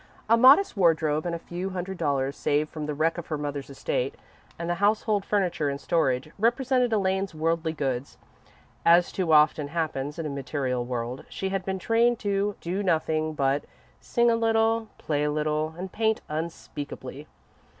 [0.27, 3.69] A modest wardrobe and a few hundred dollars, saved from the wreck of her mother's
[3.69, 4.15] estate,
[4.57, 8.17] and the household furniture in storage, represented Elaine's worldly goods.
[8.83, 13.35] As too often happens in a material world, she had been trained to do nothing
[13.35, 13.65] but
[13.99, 17.27] sing a little, play a little, and paint unspeakably.